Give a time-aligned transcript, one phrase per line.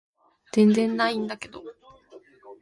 [0.51, 1.63] 全然ないんだけど